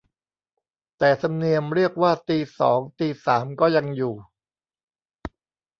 [0.97, 4.13] แต่ธรรมเนียมเรียกว่าตีสองตีสามก็ยังอยู่